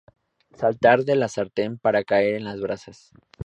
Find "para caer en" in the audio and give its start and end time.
1.77-2.45